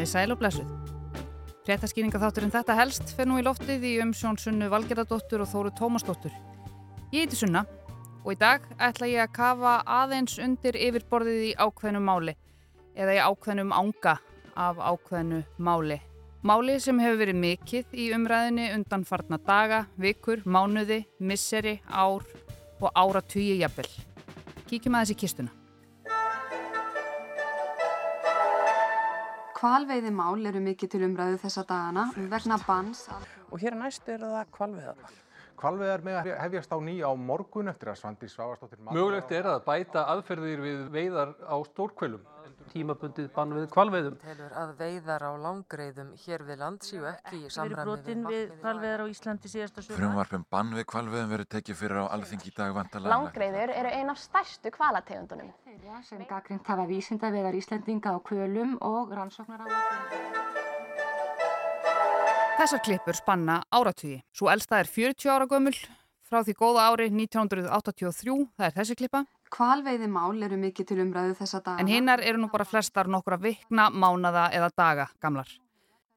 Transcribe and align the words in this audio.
Komið 0.00 0.08
í 0.08 0.16
sæl 0.16 0.32
og 0.32 0.38
blessuð. 0.40 0.68
Fréttaskýringa 1.66 2.18
þátturinn 2.22 2.52
þetta 2.54 2.76
helst 2.78 3.10
fer 3.12 3.26
nú 3.28 3.34
í 3.36 3.42
loftið 3.44 3.82
í 3.84 3.90
umsjón 4.00 4.38
Sunnu 4.40 4.70
Valgerðardóttur 4.72 5.42
og 5.44 5.50
Þóru 5.50 5.72
Tómasdóttur. 5.76 6.32
Ég 7.12 7.26
heiti 7.26 7.36
Sunna 7.36 7.66
og 8.22 8.30
í 8.32 8.38
dag 8.40 8.64
ætla 8.80 9.10
ég 9.10 9.26
að 9.26 9.34
kafa 9.36 9.74
aðeins 9.98 10.38
undir 10.40 10.78
yfirborðið 10.86 11.42
í 11.50 11.52
ákveðnum 11.52 12.08
máli 12.08 12.36
eða 12.96 13.18
í 13.18 13.20
ákveðnum 13.26 13.76
ánga 13.76 14.16
af 14.56 14.80
ákveðnu 14.80 15.44
máli. 15.60 16.00
Máli 16.48 16.80
sem 16.80 17.04
hefur 17.04 17.20
verið 17.20 17.40
mikill 17.44 17.84
í 17.92 18.08
umræðinni 18.16 18.72
undan 18.78 19.04
farna 19.04 19.36
daga, 19.36 19.84
vikur, 20.00 20.40
mánuði, 20.48 21.02
misseri, 21.20 21.76
ár 21.92 22.24
og 22.80 22.88
ára 22.96 23.20
tugi 23.20 23.60
jafnvel. 23.60 23.90
Kíkjum 24.64 24.96
aðeins 24.96 25.12
í 25.12 25.22
kistuna. 25.26 25.59
Kvalveiði 29.60 30.08
mál 30.16 30.46
eru 30.48 30.60
mikið 30.64 30.90
til 30.94 31.02
umræðu 31.04 31.40
þessa 31.42 31.66
dagana 31.68 32.06
vegna 32.32 32.56
bans. 32.64 33.02
Og 33.52 33.60
hér 33.60 33.74
næst 33.76 34.06
eru 34.08 34.30
það 34.32 34.54
kvalveiðarnar. 34.56 35.18
Kvalveðar 35.60 36.04
með 36.06 36.16
að 36.16 36.28
hefjast 36.40 36.72
á 36.72 36.78
ný 36.80 36.94
á 37.04 37.12
morgun 37.12 37.68
eftir 37.68 37.90
að 37.92 37.98
Svandi 38.00 38.30
Svavastóttir 38.32 38.80
Mögulegt 38.86 39.34
er 39.36 39.50
að 39.50 39.58
bæta 39.66 40.06
aðferðir 40.14 40.62
við 40.64 40.78
veiðar 40.94 41.34
á 41.44 41.56
stórkvölum. 41.68 42.24
Tímabundið 42.70 43.28
bann 43.34 43.54
við 43.56 43.66
kvalveiðum. 43.74 44.16
Telur 44.22 44.52
að 44.60 44.72
veiðar 44.78 45.24
á 45.26 45.32
langreiðum 45.42 46.12
hér 46.22 46.44
við 46.46 46.60
land 46.62 46.86
séu 46.86 47.06
ekki 47.10 47.40
í 47.46 47.50
samræmi 47.50 47.96
við 48.06 48.26
við 48.30 48.52
kvalveiðar 48.62 49.02
á 49.02 49.06
Íslandi 49.10 49.50
síðasta 49.50 49.82
sumar. 49.84 49.98
Frumvarpum 49.98 50.44
bann 50.54 50.74
við 50.76 50.86
kvalveiðum 50.92 51.32
verður 51.34 51.50
tekið 51.56 51.80
fyrir 51.82 52.02
á 52.02 52.04
alþingi 52.14 52.52
í 52.52 52.54
dag 52.56 52.74
vantalega. 52.76 53.14
Langreiður 53.16 53.74
eru 53.74 53.94
ein 54.00 54.12
af 54.14 54.20
stærstu 54.22 54.72
kvalategundunum. 54.74 55.50
Þeirra 55.66 56.02
sem 56.06 56.22
gaggrind 56.30 56.70
hafa 56.70 56.86
vísinda 56.90 57.32
veðar 57.34 57.58
Íslandinga 57.58 58.14
á 58.14 58.18
kvölum 58.22 58.76
og 58.86 59.14
rannsóknar 59.18 59.66
á 59.66 59.68
Þessar 62.60 62.82
klippur 62.84 63.16
spanna 63.16 63.62
áratugi. 63.72 64.18
Svo 64.36 64.50
elsta 64.52 64.82
er 64.82 64.88
40 64.90 65.30
ára 65.32 65.46
gömul 65.48 65.72
frá 66.28 66.42
því 66.44 66.54
góða 66.58 66.82
ári 66.92 67.06
1983, 67.08 68.34
það 68.54 68.66
er 68.66 68.74
þessi 68.76 68.96
klippa. 69.00 69.22
Kvalveiði 69.50 70.06
mál 70.10 70.42
eru 70.46 70.58
mikið 70.60 70.86
til 70.86 71.00
umræðu 71.02 71.34
þessa 71.40 71.60
daga. 71.64 71.82
En 71.82 71.90
hinnar 71.90 72.22
eru 72.22 72.38
nú 72.38 72.50
bara 72.52 72.64
flestar 72.68 73.10
nokkura 73.10 73.40
vikna, 73.40 73.88
mánada 73.90 74.46
eða 74.54 74.70
daga 74.76 75.08
gamlar. 75.22 75.50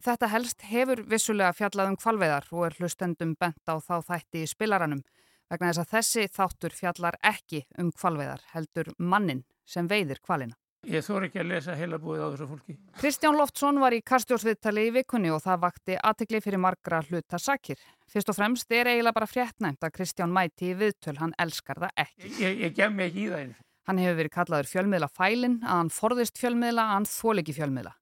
Þetta 0.04 0.30
helst 0.34 0.66
hefur 0.68 1.02
vissulega 1.08 1.54
fjallað 1.56 1.94
um 1.94 1.98
kvalveiðar 1.98 2.50
og 2.52 2.66
er 2.68 2.78
hlustendum 2.80 3.38
bent 3.40 3.72
á 3.72 3.80
þá 3.80 3.96
þætti 4.10 4.44
í 4.44 4.50
spilaranum 4.52 5.02
vegna 5.50 5.70
þess 5.70 5.84
að 5.84 5.94
þessi 5.94 6.28
þáttur 6.34 6.76
fjallar 6.76 7.18
ekki 7.24 7.64
um 7.80 7.92
kvalveiðar 7.92 8.44
heldur 8.54 8.92
mannin 8.98 9.46
sem 9.66 9.88
veiðir 9.88 10.20
kvalina. 10.22 10.58
Ég 10.84 11.04
þór 11.06 11.30
ekki 11.30 11.40
að 11.40 11.48
lesa 11.48 11.76
heila 11.80 11.96
búið 12.02 12.22
á 12.22 12.28
þessu 12.34 12.48
fólki. 12.50 12.74
Kristján 13.00 13.38
Loftsson 13.40 13.78
var 13.80 13.96
í 13.96 14.02
kastjósviðtali 14.04 14.88
í 14.90 14.92
vikunni 14.98 15.32
og 15.32 15.40
það 15.44 15.62
vakti 15.62 15.96
aðtegli 15.96 16.42
fyrir 16.44 16.60
margra 16.60 17.00
hluta 17.08 17.40
sakir. 17.40 17.80
Fyrst 18.12 18.30
og 18.34 18.36
fremst 18.36 18.72
er 18.76 18.90
eiginlega 18.92 19.16
bara 19.16 19.30
fréttnæmt 19.30 19.80
að 19.80 19.94
Kristján 19.96 20.34
mæti 20.36 20.74
í 20.74 20.78
viðtöl, 20.78 21.16
hann 21.22 21.32
elskar 21.40 21.80
það 21.86 22.04
ekki. 22.04 22.32
Ég, 22.42 22.60
ég 22.66 22.76
gef 22.76 22.92
mig 22.92 23.12
ekki 23.12 23.24
í 23.24 23.30
það 23.32 23.46
einu. 23.46 23.56
Hann 23.88 24.00
hefur 24.04 24.20
verið 24.20 24.36
kallaður 24.36 24.72
fjölmiðla 24.74 25.10
fælin, 25.12 25.58
að 25.64 25.80
hann 25.80 25.92
forðist 25.92 26.40
fjölmiðla, 26.40 26.84
að 26.84 26.94
hann 26.98 27.08
þóliki 27.14 27.56
fjölmiðla. 27.56 27.96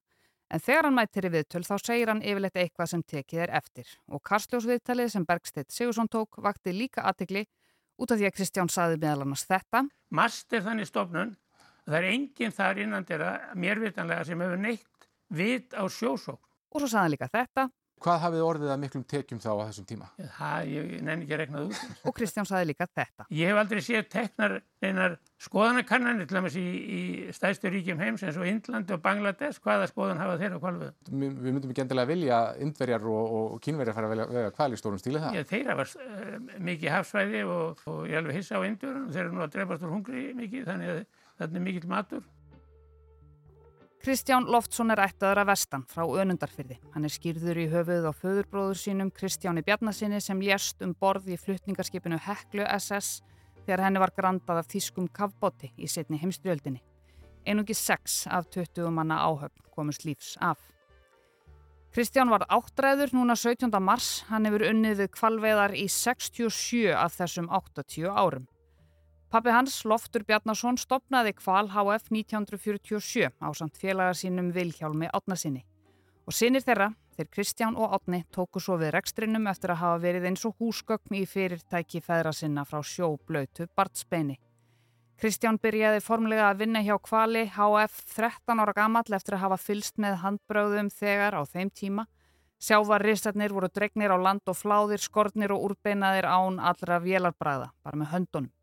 En 0.52 0.60
þegar 0.60 0.84
hann 0.88 0.98
mætir 0.98 1.26
í 1.26 1.32
viðtöl 1.32 1.62
þá 1.64 1.76
segir 1.80 2.10
hann 2.10 2.22
yfirleitt 2.22 2.58
eitthvað 2.60 2.90
sem 2.90 3.02
tekið 3.08 3.44
er 3.46 3.54
eftir. 3.62 3.86
Og 4.10 4.20
kastjósviðtalið 4.26 5.08
sem 5.14 5.24
Bergstedt 5.26 5.72
Sigursson 5.72 6.10
saði 11.82 11.92
er 11.92 11.92
Það 11.92 11.98
er 11.98 12.08
enginn 12.14 12.52
þar 12.56 12.78
innan 12.78 13.04
þeirra, 13.04 13.30
mér 13.54 13.80
vitanlega, 13.82 14.24
sem 14.24 14.40
hefur 14.40 14.58
neitt 14.58 15.06
vit 15.32 15.74
á 15.74 15.82
sjósókn. 15.88 16.42
Og 16.72 16.80
svo 16.80 16.88
sagði 16.88 17.02
hann 17.02 17.16
líka 17.16 17.32
þetta. 17.32 17.70
Hvað 18.02 18.18
hafið 18.18 18.40
orðið 18.42 18.70
að 18.74 18.78
miklum 18.82 19.02
tekjum 19.06 19.38
þá 19.38 19.50
á 19.54 19.64
þessum 19.68 19.84
tíma? 19.86 20.08
Það, 20.34 20.70
ég 20.72 20.86
nenni 21.06 21.22
ekki 21.22 21.34
að 21.36 21.40
rekna 21.42 21.60
það 21.60 21.68
út. 21.68 21.82
Og 22.08 22.14
Kristján 22.16 22.48
sagði 22.48 22.68
líka 22.72 22.88
þetta. 22.88 23.26
Ég 23.30 23.52
hef 23.52 23.60
aldrei 23.60 23.80
séð 23.86 24.08
teknar 24.10 24.54
einar 24.82 25.14
skoðanakannanir 25.44 26.26
til 26.26 26.38
dæmis 26.40 26.56
í, 26.58 26.64
í 26.66 27.02
stæðstu 27.36 27.70
ríkjum 27.70 28.02
heims 28.02 28.24
eins 28.26 28.40
og 28.40 28.48
Índlandi 28.50 28.96
og 28.96 29.04
Bangladesh. 29.04 29.62
Hvaða 29.62 29.86
skoðan 29.92 30.18
hafa 30.18 30.34
þeirra 30.40 30.58
kvalvöðu? 30.64 30.92
Við 31.12 31.38
myndum 31.46 31.74
ekki 31.76 31.84
endilega 31.84 32.10
vilja 32.10 32.42
indverjar 32.66 33.06
og, 33.12 33.38
og 33.38 33.62
kínverjar 33.62 33.98
fara 34.00 34.10
að 34.10 34.16
velja 34.16 34.54
kval 34.58 34.72
í 34.74 34.82
stórum 34.82 35.02
stíli 35.02 35.22
það? 35.22 35.38
Já, 35.38 35.46
þeirra 35.52 35.78
var 35.78 35.94
uh, 36.02 36.36
mikið 36.72 36.96
hafsvæði 36.96 37.44
og, 37.46 37.86
og 37.86 38.02
ég 38.10 38.18
alveg 38.18 38.40
hissa 38.40 38.58
á 38.58 38.66
indverjum. 38.66 39.10
Þeir 39.14 39.28
eru 39.28 39.36
nú 39.36 39.46
að 39.46 39.54
drefast 39.54 39.86
úr 39.86 39.94
hungri 39.94 40.32
mikið 40.42 40.72
þannig 40.72 40.96
að 40.96 41.04
Þetta 41.42 41.58
er 41.58 41.62
mikill 41.64 41.90
matur. 41.90 42.22
Kristján 44.02 44.46
Loftsson 44.50 44.90
er 44.90 45.00
ættaður 45.02 45.40
að 45.42 45.48
vestan 45.52 45.82
frá 45.90 46.02
önundarfyrði. 46.22 46.76
Hann 46.94 47.06
er 47.06 47.12
skýrður 47.14 47.58
í 47.62 47.66
höfuð 47.70 48.06
á 48.06 48.12
föðurbróður 48.14 48.78
sínum 48.78 49.10
Kristjáni 49.14 49.62
Bjarnasinni 49.66 50.18
sem 50.22 50.42
lést 50.42 50.82
um 50.82 50.94
borð 50.98 51.28
í 51.30 51.38
flutningarskipinu 51.38 52.18
Heklu 52.22 52.66
SS 52.78 53.22
þegar 53.62 53.84
henni 53.86 54.02
var 54.02 54.14
grandað 54.14 54.62
af 54.62 54.70
þýskum 54.70 55.06
kavbóti 55.14 55.70
í 55.78 55.90
setni 55.90 56.18
heimstriöldinni. 56.22 56.82
Einungi 57.46 57.74
6 57.78 58.26
af 58.30 58.46
20 58.54 58.90
manna 58.94 59.18
áhöfn 59.26 59.66
komust 59.74 60.06
lífs 60.06 60.36
af. 60.38 60.58
Kristján 61.94 62.30
var 62.30 62.46
áttræður 62.50 63.14
núna 63.18 63.34
17. 63.38 63.70
mars. 63.82 64.22
Hann 64.30 64.46
hefur 64.46 64.66
unnið 64.70 65.02
við 65.02 65.14
kvalveðar 65.18 65.74
í 65.74 65.88
67 65.90 66.94
af 66.94 67.18
þessum 67.18 67.50
80 67.50 68.10
árum. 68.10 68.46
Pappi 69.32 69.48
hans, 69.48 69.78
Loftur 69.88 70.26
Bjarnason, 70.28 70.76
stopnaði 70.76 71.30
Kval 71.32 71.70
HF 71.72 72.10
1947 72.12 73.30
á 73.40 73.48
samt 73.56 73.78
félagar 73.80 74.18
sínum 74.20 74.50
Vilhjálmi 74.52 75.08
Átnasinni. 75.08 75.62
Og 76.28 76.36
sinir 76.36 76.60
þeirra, 76.60 76.90
þeir 77.16 77.30
Kristján 77.32 77.78
og 77.80 77.94
Átni, 77.96 78.20
tóku 78.28 78.60
svo 78.60 78.76
við 78.76 78.92
rekstrinum 78.92 79.48
eftir 79.48 79.72
að 79.72 79.80
hafa 79.86 80.04
verið 80.04 80.28
eins 80.28 80.44
og 80.44 80.60
húsgögn 80.60 81.16
í 81.16 81.24
fyrirtæki 81.24 82.04
feðra 82.04 82.36
sinna 82.36 82.66
frá 82.68 82.84
sjóblautu 82.84 83.70
Bartsbeini. 83.72 84.36
Kristján 85.16 85.56
byrjaði 85.64 86.04
formlega 86.04 86.50
að 86.52 86.64
vinna 86.66 86.84
hjá 86.84 86.98
Kvali 87.00 87.48
HF 87.56 88.04
13 88.12 88.60
ára 88.60 88.76
gamall 88.76 89.16
eftir 89.16 89.40
að 89.40 89.46
hafa 89.46 89.62
fylst 89.64 89.96
með 89.96 90.20
handbröðum 90.26 90.92
þegar 90.92 91.40
á 91.40 91.42
þeim 91.48 91.72
tíma. 91.72 92.10
Sjávarristarnir 92.60 93.56
voru 93.56 93.72
dregnir 93.72 94.12
á 94.12 94.20
land 94.20 94.44
og 94.44 94.60
fláðir, 94.60 95.00
skornir 95.00 95.56
og 95.56 95.70
úrbeinaðir 95.70 96.28
án 96.28 96.60
allra 96.60 97.00
vélarbræða, 97.00 97.72
bara 97.80 97.96
með 97.96 98.12
höndunum. 98.18 98.58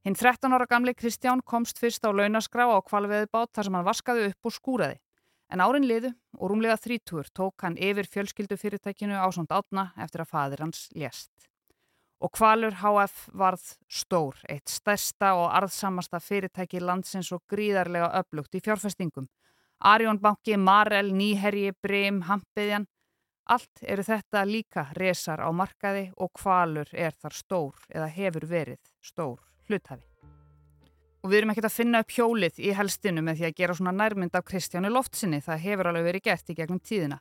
Hinn 0.00 0.14
13 0.16 0.52
ára 0.52 0.64
gamli 0.64 0.94
Kristján 0.94 1.42
komst 1.44 1.76
fyrst 1.78 2.06
á 2.08 2.08
launaskrá 2.08 2.64
á 2.72 2.80
kvalveðibát 2.80 3.50
þar 3.52 3.66
sem 3.66 3.74
hann 3.76 3.84
vaskaði 3.84 4.28
upp 4.30 4.48
og 4.48 4.54
skúraði. 4.54 4.96
En 5.52 5.60
árin 5.60 5.84
liðu 5.84 6.14
og 6.38 6.48
rúmlega 6.48 6.78
þrítúr 6.80 7.28
tók 7.36 7.60
hann 7.66 7.76
yfir 7.76 8.08
fjölskyldu 8.08 8.56
fyrirtækinu 8.56 9.18
á 9.20 9.28
samt 9.28 9.52
átna 9.52 9.90
eftir 10.00 10.22
að 10.24 10.30
fadir 10.30 10.62
hans 10.64 10.86
lést. 10.96 11.28
Og 12.24 12.32
Kvalur 12.32 12.78
HF 12.80 13.26
varð 13.36 13.66
stór, 13.92 14.40
eitt 14.48 14.72
stærsta 14.72 15.34
og 15.36 15.50
arðsamasta 15.58 16.20
fyrirtæki 16.24 16.80
landsins 16.80 17.28
og 17.36 17.44
gríðarlega 17.52 18.08
upplugt 18.22 18.56
í 18.56 18.64
fjárfestingum. 18.64 19.28
Arjónbanki, 19.84 20.56
Marel, 20.56 21.12
Nýherji, 21.12 21.74
Breim, 21.76 22.22
Hampiðjan, 22.24 22.88
allt 23.52 23.84
eru 23.84 24.08
þetta 24.08 24.48
líka 24.48 24.88
resar 24.96 25.44
á 25.44 25.48
markaði 25.52 26.08
og 26.16 26.32
Kvalur 26.32 26.88
er 26.92 27.12
þar 27.20 27.36
stór 27.36 27.88
eða 27.92 28.08
hefur 28.16 28.48
verið 28.48 28.80
stór 29.04 29.40
hluthafi. 29.70 30.04
Og 31.20 31.30
við 31.30 31.38
erum 31.40 31.52
ekkert 31.52 31.68
að 31.68 31.76
finna 31.76 32.00
upp 32.02 32.14
hjólið 32.16 32.60
í 32.64 32.70
helstinu 32.76 33.22
með 33.24 33.40
því 33.40 33.48
að 33.48 33.58
gera 33.58 33.76
svona 33.76 33.92
nærmynd 33.96 34.36
af 34.36 34.46
Kristjáni 34.48 34.92
Loftsinni, 34.92 35.42
það 35.44 35.66
hefur 35.66 35.90
alveg 35.90 36.06
verið 36.08 36.26
gert 36.30 36.52
í 36.52 36.56
gegnum 36.56 36.80
tíðina. 36.80 37.20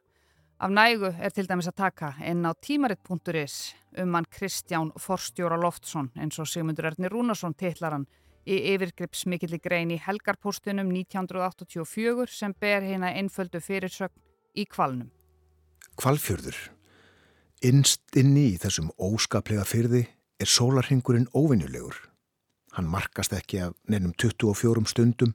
Af 0.59 0.71
nægu 0.75 1.11
er 1.15 1.31
til 1.31 1.45
dæmis 1.47 1.69
að 1.71 1.77
taka 1.79 2.13
inn 2.27 2.43
á 2.43 2.51
tímaritt.is 2.51 3.57
um 4.03 4.15
hann 4.15 4.27
Kristján 4.27 4.91
Forstjóra 4.99 5.59
Loftsson 5.59 6.09
eins 6.19 6.39
og 6.39 6.49
Sigmundur 6.51 6.89
Erni 6.89 7.07
Rúnarsson 7.11 7.55
tillaran 7.55 8.07
í 8.43 8.57
yfirgripsmikilli 8.73 9.59
grein 9.63 9.93
í 9.95 9.99
helgarpostunum 10.03 10.91
1984 10.91 12.27
sem 12.33 12.55
ber 12.59 12.83
hérna 12.83 13.13
einföldu 13.15 13.61
fyrirsögn 13.63 14.15
í 14.55 14.65
kvalnum. 14.67 15.11
Kvalfjörður. 15.99 16.57
Innst 17.63 18.15
inni 18.19 18.53
í 18.53 18.59
þessum 18.59 18.91
óskaplega 18.99 19.65
fyrði 19.67 20.05
er 20.39 20.47
sólarhingurinn 20.47 21.27
óvinnulegur. 21.35 22.08
Hann 22.77 22.89
markast 22.89 23.33
ekki 23.33 23.61
af 23.65 23.75
nefnum 23.89 24.13
24 24.13 24.85
stundum, 24.89 25.33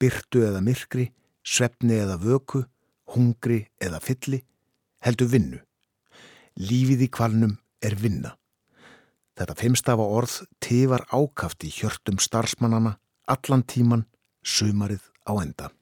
byrtu 0.00 0.44
eða 0.44 0.60
myrkri, 0.64 1.10
svefni 1.44 1.96
eða 2.02 2.18
vöku, 2.20 2.64
hungri 3.14 3.64
eða 3.80 4.00
fylli, 4.04 4.42
heldur 5.04 5.30
vinnu. 5.32 5.60
Lífið 6.60 7.06
í 7.06 7.10
kvalnum 7.12 7.56
er 7.84 7.96
vinna. 7.98 8.34
Þetta 9.34 9.56
fimmstafa 9.58 10.04
orð 10.16 10.36
tifar 10.62 11.06
ákaft 11.10 11.64
í 11.66 11.72
hjörtum 11.74 12.20
starfsmannana, 12.22 12.94
allan 13.26 13.64
tíman, 13.66 14.04
sumarið 14.44 15.02
á 15.26 15.32
enda. 15.40 15.72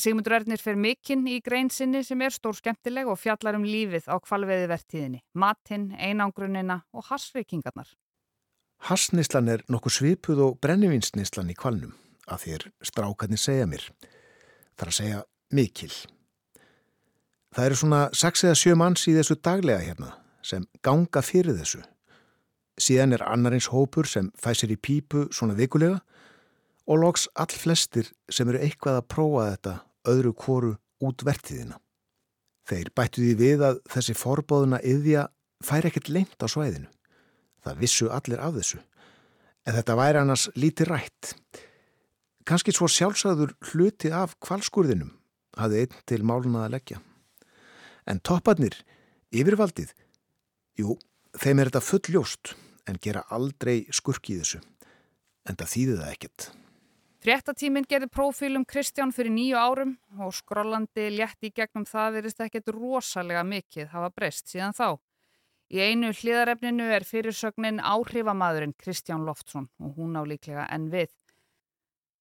Sigmundur 0.00 0.32
Ernir 0.38 0.60
fer 0.60 0.78
mikinn 0.80 1.26
í 1.28 1.40
greinsinni 1.44 2.00
sem 2.04 2.20
er 2.24 2.32
stór 2.32 2.56
skemmtileg 2.56 3.08
og 3.10 3.18
fjallar 3.20 3.58
um 3.58 3.64
lífið 3.66 4.06
á 4.08 4.16
kvalveði 4.22 4.68
vertíðinni, 4.70 5.20
matinn, 5.36 5.90
einangrunina 5.92 6.80
og 6.96 7.04
hassreikingarnar. 7.10 7.90
Hassnislan 8.88 9.50
er 9.52 9.64
nokkuð 9.68 9.92
svipuð 9.92 10.40
og 10.44 10.56
brennivinsnislan 10.64 11.52
í 11.52 11.56
kvalnum 11.58 11.92
að 12.30 12.46
þér 12.46 12.64
strákarnir 12.86 13.40
segja 13.40 13.66
mér. 13.68 13.84
Það 14.78 14.86
er 14.86 14.92
að 14.92 14.96
segja 14.96 15.20
mikil. 15.52 15.92
Það 17.50 17.66
eru 17.66 17.78
svona 17.80 18.00
6 18.14 18.44
eða 18.46 18.58
7 18.62 18.76
manns 18.78 19.06
í 19.10 19.14
þessu 19.16 19.36
daglega 19.42 19.82
hérna 19.84 20.12
sem 20.46 20.64
ganga 20.86 21.22
fyrir 21.24 21.58
þessu. 21.58 21.82
Síðan 22.80 23.16
er 23.16 23.26
annarins 23.26 23.68
hópur 23.68 24.08
sem 24.08 24.30
fæsir 24.40 24.72
í 24.72 24.78
pípu 24.80 25.26
svona 25.34 25.58
vikulega 25.58 25.98
og 26.88 27.02
loks 27.02 27.26
all 27.34 27.52
flestir 27.52 28.08
sem 28.32 28.48
eru 28.48 28.62
eitthvað 28.62 29.02
að 29.02 29.10
prófa 29.12 29.48
þetta 29.50 29.74
öðru 30.14 30.32
kóru 30.38 30.72
út 31.04 31.26
vertiðina. 31.26 31.76
Þeir 32.70 32.92
bættu 32.96 33.24
því 33.24 33.34
við 33.36 33.66
að 33.66 33.82
þessi 33.92 34.16
forbóðuna 34.16 34.80
yðja 34.86 35.26
fær 35.64 35.90
ekkert 35.90 36.08
lengt 36.08 36.40
á 36.40 36.46
svæðinu. 36.48 36.88
Það 37.64 37.82
vissu 37.82 38.08
allir 38.12 38.40
af 38.40 38.56
þessu. 38.56 38.80
En 39.68 39.76
þetta 39.76 39.96
væri 39.98 40.20
annars 40.20 40.46
lítið 40.56 40.92
rætt. 40.94 41.34
Kanski 42.48 42.72
svo 42.74 42.88
sjálfsagður 42.88 43.52
hluti 43.70 44.10
af 44.14 44.38
kvalskurðinum 44.42 45.12
hafði 45.60 45.84
einn 45.84 46.00
til 46.08 46.22
máluna 46.24 46.64
að 46.66 46.76
leggja. 46.76 47.00
En 48.08 48.22
topparnir, 48.24 48.78
yfirvaldið, 49.30 49.92
jú, 50.80 50.96
þeim 51.36 51.60
er 51.60 51.70
þetta 51.70 51.84
full 51.84 52.14
ljóst 52.14 52.54
en 52.88 52.98
gera 53.02 53.26
aldrei 53.30 53.84
skurki 53.94 54.34
í 54.34 54.40
þessu. 54.40 54.62
En 55.46 55.58
það 55.58 55.72
þýði 55.74 55.98
það 56.00 56.14
ekkert. 56.14 56.48
Fréttatíminn 57.20 57.84
gerði 57.84 58.08
prófílum 58.08 58.64
Kristján 58.64 59.12
fyrir 59.12 59.34
nýju 59.34 59.58
árum 59.60 59.92
og 60.24 60.32
skrollandi 60.32 61.10
létti 61.12 61.50
í 61.50 61.52
gegnum 61.52 61.84
það 61.84 62.14
verist 62.16 62.40
ekkert 62.40 62.72
rosalega 62.72 63.42
mikið 63.44 63.90
hafa 63.92 64.08
breyst 64.16 64.48
síðan 64.48 64.72
þá. 64.72 64.96
Í 65.70 65.78
einu 65.78 66.08
hliðarefninu 66.10 66.88
er 66.90 67.04
fyrirsögnin 67.06 67.76
áhrifamadurinn 67.78 68.72
Kristján 68.74 69.22
Loftsson 69.22 69.68
og 69.78 69.98
hún 70.00 70.16
á 70.18 70.26
líklega 70.26 70.64
enn 70.74 70.88
við. 70.90 71.12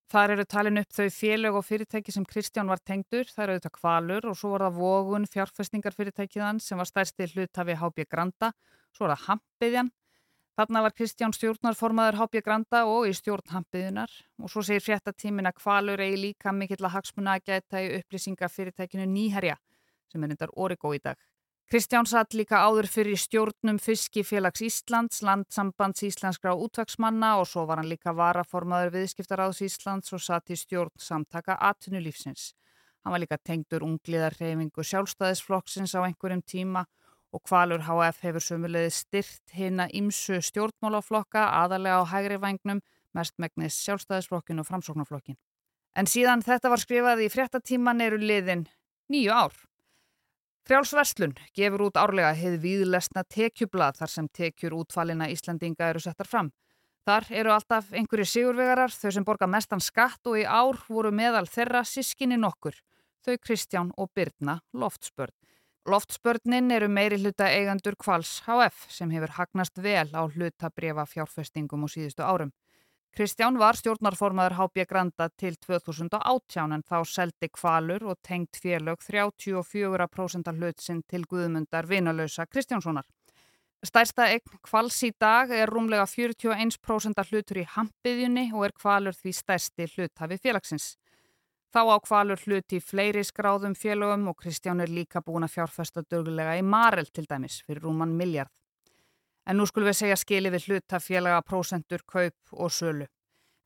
Þar 0.09 0.33
eru 0.35 0.43
talin 0.45 0.77
upp 0.81 0.93
þau 0.93 1.07
félög 1.13 1.57
og 1.57 1.65
fyrirtæki 1.65 2.13
sem 2.13 2.27
Kristján 2.29 2.69
var 2.69 2.81
tengdur, 2.85 3.25
eru 3.25 3.55
auðvitað 3.55 3.73
kvalur 3.79 4.27
og 4.29 4.37
svo 4.37 4.51
var 4.53 4.67
það 4.67 4.77
vogun 4.77 5.25
fjárfestingarfyrirtækiðan 5.33 6.61
sem 6.61 6.77
var 6.77 6.89
stærsti 6.89 7.27
hlutafi 7.33 7.77
HB 7.81 8.05
Granda, 8.09 8.51
svo 8.93 9.07
var 9.07 9.15
það 9.15 9.25
Hampiðjan. 9.31 9.91
Þarna 10.59 10.85
var 10.85 10.95
Kristján 10.97 11.33
stjórnarformaður 11.33 12.19
HB 12.21 12.45
Granda 12.45 12.83
og 12.85 13.09
í 13.09 13.15
stjórn 13.17 13.49
Hampiðjunar 13.55 14.13
og 14.43 14.53
svo 14.53 14.61
segir 14.65 14.85
fréttatímin 14.85 15.49
að 15.49 15.57
kvalur 15.63 16.05
eigi 16.05 16.21
líka 16.21 16.53
mikill 16.53 16.83
að 16.83 16.99
hagsmuna 16.99 17.39
að 17.39 17.49
geta 17.49 17.81
í 17.81 17.91
upplýsingafyrirtækinu 17.97 19.09
Nýherja 19.09 19.57
sem 20.09 20.21
er 20.21 20.37
endar 20.37 20.53
Origo 20.53 20.93
í 20.93 21.01
dag. 21.01 21.17
Kristján 21.69 22.07
satt 22.09 22.33
líka 22.33 22.63
áður 22.65 22.87
fyrir 22.89 23.19
stjórnum 23.21 23.77
Fiskifélags 23.77 24.63
Íslands, 24.65 25.19
Landsambands 25.21 26.01
Íslenskra 26.01 26.55
útvaksmanna 26.57 27.35
og 27.37 27.45
svo 27.45 27.67
var 27.69 27.77
hann 27.77 27.91
líka 27.91 28.09
varaformaður 28.17 28.95
viðskiptaráðs 28.95 29.59
Íslands 29.67 30.09
og 30.17 30.23
satt 30.25 30.49
í 30.49 30.57
stjórn 30.57 30.95
samtaka 30.97 31.59
atvinnulífsins. 31.69 32.55
Hann 33.05 33.13
var 33.13 33.21
líka 33.21 33.37
tengdur 33.37 33.85
ungliðarhefingu 33.85 34.81
sjálfstæðisflokksins 34.81 35.93
á 35.93 36.09
einhverjum 36.09 36.41
tíma 36.41 36.87
og 37.29 37.45
Kvalur 37.45 37.85
HF 37.85 38.25
hefur 38.25 38.47
sömulegði 38.49 38.97
styrt 38.97 39.53
hinn 39.53 39.85
að 39.85 39.93
ymsu 40.01 40.41
stjórnmálaflokka 40.49 41.51
aðalega 41.53 42.01
á 42.01 42.09
hægri 42.15 42.41
vagnum, 42.41 42.81
mest 43.13 43.37
megnis 43.37 43.77
sjálfstæðisflokkin 43.85 44.65
og 44.65 44.71
framsóknarflokkin. 44.73 45.37
En 45.93 46.09
síðan 46.09 46.41
þetta 46.41 46.73
var 46.73 46.81
skrifað 46.81 47.27
í 47.29 47.29
fréttatíman 47.29 48.01
eru 48.09 48.17
liðin 48.17 48.65
nýju 49.13 49.37
ár. 49.37 49.68
Frjálsverslun 50.69 51.31
gefur 51.57 51.81
út 51.87 51.95
árlega 51.97 52.29
heið 52.37 52.59
viðlesna 52.61 53.23
tekjublað 53.33 53.95
þar 54.03 54.11
sem 54.13 54.25
tekjur 54.37 54.75
útfalina 54.77 55.25
Íslandinga 55.33 55.87
eru 55.89 56.01
settar 56.03 56.27
fram. 56.29 56.51
Þar 57.09 57.25
eru 57.39 57.53
alltaf 57.55 57.87
einhverju 57.89 58.27
sigurvegarar, 58.29 58.93
þau 58.93 59.09
sem 59.15 59.25
borga 59.25 59.47
mestan 59.49 59.81
skatt 59.81 60.29
og 60.29 60.37
í 60.37 60.43
ár 60.45 60.77
voru 60.85 61.09
meðal 61.09 61.47
þeirra 61.49 61.81
sískinni 61.81 62.37
nokkur, 62.37 62.77
þau 63.25 63.39
Kristján 63.41 63.89
og 63.97 64.11
Birna 64.13 64.59
Loftsbörn. 64.77 65.33
Loftsbörnin 65.89 66.69
eru 66.75 66.91
meiri 66.93 67.17
hluta 67.17 67.49
eigandur 67.49 67.97
Kvals 67.97 68.35
HF 68.45 68.85
sem 68.93 69.09
hefur 69.09 69.33
hagnast 69.39 69.81
vel 69.81 70.05
á 70.13 70.21
hlutabriða 70.21 71.09
fjárfestingum 71.09 71.89
og 71.89 71.95
síðustu 71.95 72.21
árum. 72.21 72.53
Kristján 73.15 73.57
var 73.57 73.75
stjórnarformaður 73.75 74.55
HB 74.59 74.85
Granda 74.87 75.27
til 75.35 75.55
2018 75.65 76.75
en 76.75 76.83
þá 76.85 76.97
seldi 77.09 77.49
kvalur 77.49 78.05
og 78.11 78.19
tengt 78.23 78.59
félög 78.61 79.01
34% 79.03 80.51
hlutsinn 80.55 81.01
til 81.09 81.25
Guðmundar 81.25 81.89
vinalösa 81.89 82.45
Kristjánssonar. 82.45 83.07
Stærsta 83.79 84.27
eign 84.27 84.59
kvals 84.59 84.97
í 85.07 85.13
dag 85.15 85.51
er 85.55 85.71
rúmlega 85.71 86.03
41% 86.03 87.21
hlutur 87.31 87.61
í 87.61 87.67
hampiðjunni 87.75 88.49
og 88.53 88.65
er 88.67 88.73
kvalur 88.75 89.15
því 89.15 89.33
stærsti 89.37 89.87
hluthafi 89.93 90.37
félagsins. 90.43 90.93
Þá 91.73 91.81
á 91.87 91.97
kvalur 92.03 92.41
hlut 92.43 92.75
í 92.75 92.81
fleiri 92.83 93.23
skráðum 93.23 93.75
félögum 93.77 94.27
og 94.31 94.39
Kristján 94.41 94.83
er 94.83 94.91
líka 94.91 95.21
búin 95.23 95.47
að 95.47 95.55
fjárfesta 95.57 96.03
dögulega 96.03 96.57
í 96.59 96.65
Marel 96.65 97.07
til 97.07 97.27
dæmis 97.29 97.61
fyrir 97.65 97.85
rúman 97.87 98.15
miljard. 98.19 98.51
En 99.47 99.57
nú 99.57 99.65
skulum 99.69 99.89
við 99.89 99.99
segja 100.01 100.17
skili 100.19 100.51
við 100.53 100.67
hlutafélaga, 100.67 101.41
prósendur, 101.45 102.03
kaup 102.05 102.53
og 102.53 102.73
sölu. 102.73 103.07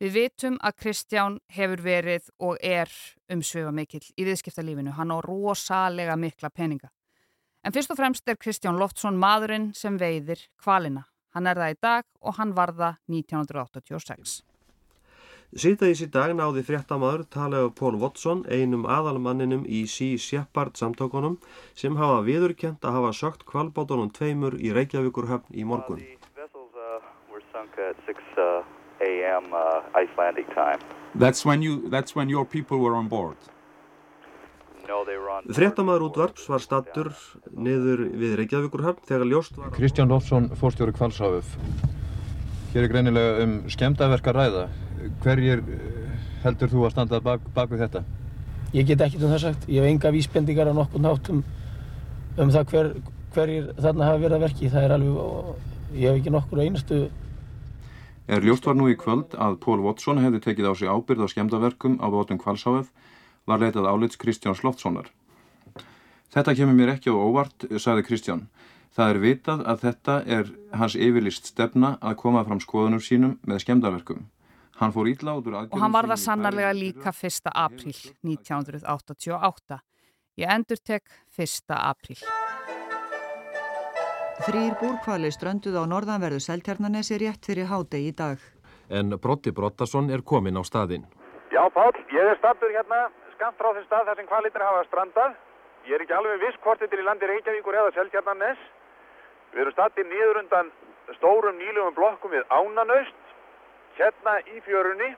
Við 0.03 0.15
vitum 0.17 0.57
að 0.59 0.77
Kristján 0.81 1.39
hefur 1.55 1.81
verið 1.83 2.29
og 2.43 2.57
er 2.59 2.91
umsvefa 3.31 3.71
mikill 3.71 4.03
í 4.19 4.25
viðskiptalífinu. 4.27 4.95
Hann 4.97 5.13
á 5.15 5.17
rosalega 5.23 6.17
mikla 6.19 6.49
peninga. 6.51 6.91
En 7.63 7.71
fyrst 7.71 7.93
og 7.93 7.99
fremst 7.99 8.27
er 8.27 8.35
Kristján 8.35 8.79
Loftsson 8.79 9.19
maðurinn 9.19 9.71
sem 9.77 9.95
veiðir 9.99 10.41
kvalina. 10.59 11.05
Hann 11.33 11.47
er 11.47 11.61
það 11.61 11.75
í 11.75 11.77
dag 11.81 12.09
og 12.21 12.35
hann 12.37 12.51
var 12.57 12.73
það 12.75 12.99
1986. 13.09 14.41
Sýtaðis 15.53 15.99
í 16.01 16.07
dag 16.09 16.31
náði 16.33 16.63
fréttamaður 16.65 17.27
talaðu 17.29 17.67
Pól 17.77 17.93
Watson, 18.01 18.39
einum 18.49 18.87
aðalmanninum 18.89 19.67
í 19.69 19.83
Sea 19.85 20.17
Shepherd 20.17 20.79
samtökunum 20.79 21.35
sem 21.77 21.93
hafa 21.99 22.23
viðurkjent 22.25 22.81
að 22.81 22.95
hafa 22.97 23.11
sökt 23.13 23.43
kvalbátunum 23.45 24.09
tveimur 24.17 24.57
í 24.57 24.71
Reykjavíkurhöfn 24.73 25.53
í 25.53 25.65
morgun. 25.69 26.01
That's 31.13 31.45
when, 31.45 31.61
you, 31.61 31.89
that's 31.89 32.15
when 32.15 32.29
your 32.29 32.45
people 32.45 32.79
were 32.81 32.97
on 32.97 33.07
board? 33.07 33.37
Fréttamaður 35.53 36.07
útvarps 36.07 36.47
var 36.49 36.63
stattur 36.65 37.11
niður 37.53 38.07
við 38.09 38.39
Reykjavíkurhöfn 38.41 39.05
þegar 39.05 39.29
ljóst 39.29 39.61
var... 39.61 39.69
Kristján 39.77 40.09
Lofsson, 40.09 40.49
fórstjóri 40.57 40.97
Kvalsáöf. 40.97 41.53
Hér 42.73 42.87
er 42.87 42.89
greinilega 42.89 43.45
um 43.45 43.55
skemdaverka 43.69 44.33
ræða. 44.33 44.65
Hverjir 45.23 45.63
heldur 46.43 46.71
þú 46.71 46.85
að 46.87 46.93
standa 46.95 47.19
bak, 47.23 47.43
bak 47.55 47.71
við 47.71 47.85
þetta? 47.85 48.03
Ég 48.73 48.87
get 48.89 49.03
ekkert 49.05 49.25
um 49.25 49.33
það 49.33 49.43
sagt. 49.43 49.67
Ég 49.69 49.83
hef 49.83 49.91
enga 49.91 50.11
vísbendingar 50.13 50.71
á 50.71 50.73
nokkur 50.73 51.03
nátt 51.03 51.29
um, 51.29 51.43
um 52.37 52.53
það 52.53 52.71
hver, 52.71 52.89
hverjir 53.35 53.67
þarna 53.77 54.07
hafa 54.09 54.23
verið 54.23 54.37
að 54.37 54.45
verki. 54.47 54.71
Það 54.73 54.87
er 54.87 54.95
alveg, 54.97 55.67
ég 55.93 56.07
hef 56.07 56.21
ekki 56.21 56.33
nokkur 56.33 56.63
einustu. 56.63 57.01
Er 58.27 58.45
ljóst 58.45 58.65
var 58.65 58.77
nú 58.79 58.87
í 58.87 58.95
kvöld 58.97 59.35
að 59.35 59.59
Pól 59.63 59.81
Watson 59.83 60.21
hefði 60.23 60.39
tekið 60.45 60.69
á 60.71 60.73
sig 60.79 60.89
ábyrð 60.89 61.27
á 61.27 61.33
skemdaverkum 61.33 61.99
á 61.99 62.07
bótum 62.07 62.39
Kvalsáöf 62.39 62.89
var 63.45 63.59
leitað 63.59 63.89
álits 63.91 64.17
Kristján 64.17 64.55
Slottssonar. 64.55 65.11
Þetta 66.33 66.55
kemur 66.57 66.77
mér 66.77 66.95
ekki 66.95 67.11
á 67.11 67.19
óvart, 67.19 67.67
sagði 67.77 68.07
Kristján. 68.07 68.47
Það 68.95 69.09
er 69.11 69.19
vitað 69.21 69.65
að 69.69 69.83
þetta 69.83 70.15
er 70.25 70.53
hans 70.73 70.95
yfirlist 70.95 71.51
stefna 71.51 71.97
að 72.01 72.17
koma 72.23 72.45
fram 72.47 72.61
skoðunum 72.63 73.03
sínum 73.03 73.35
með 73.45 73.65
skemdaverkum. 73.65 74.23
Hann 74.83 74.91
fór 74.91 75.07
ítla 75.07 75.37
út 75.39 75.47
úr 75.47 75.55
aðgjörðum... 75.55 75.77
Og 75.77 75.83
hann 75.83 75.93
var 75.95 76.09
það 76.11 76.19
sannarlega 76.25 76.71
líka 76.75 77.13
1. 77.15 77.51
apríl 77.55 77.99
1988. 78.27 79.77
Ég 80.43 80.51
endur 80.57 80.81
tek 80.83 81.07
1. 81.39 81.75
apríl. 81.77 82.19
Þrýr 84.43 84.73
búrkvali 84.81 85.29
strönduð 85.31 85.77
á 85.79 85.83
norðanverðu 85.87 86.41
Seltjarnanesi 86.43 87.19
rétt 87.21 87.47
fyrir 87.47 87.69
hádegi 87.71 88.11
í 88.11 88.15
dag. 88.17 88.41
En 88.91 89.15
Brotti 89.23 89.53
Brottason 89.55 90.09
er 90.11 90.25
komin 90.25 90.59
á 90.59 90.63
staðinn. 90.67 91.05
Já, 91.53 91.63
Pál, 91.71 91.93
ég 92.11 92.33
er 92.33 92.39
stattur 92.41 92.73
hérna 92.73 93.05
skamt 93.37 93.55
frá 93.61 93.71
þess 93.71 93.87
stað 93.87 94.09
þar 94.09 94.19
sem 94.19 94.27
kvalitir 94.27 94.65
hafa 94.67 94.83
strandað. 94.89 95.37
Ég 95.87 95.95
er 95.95 96.03
ekki 96.03 96.17
alveg 96.17 96.43
viss 96.43 96.59
hvort 96.65 96.81
þetta 96.83 96.97
er 96.97 97.03
í 97.03 97.07
landi 97.07 97.29
Reykjavíkur 97.29 97.79
eða 97.79 97.95
Seltjarnanes. 97.95 98.59
Við 99.53 99.63
erum 99.63 99.75
stattir 99.77 100.09
nýður 100.09 100.41
undan 100.43 100.71
stórum 101.19 101.59
nýlugum 101.61 101.95
blokkum 101.95 102.35
við 102.35 102.43
Ánanaust. 102.51 103.22
Hérna 103.97 104.39
í 104.49 104.61
fjörunni, 104.65 105.11